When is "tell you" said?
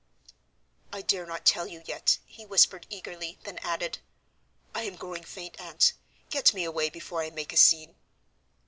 1.45-1.83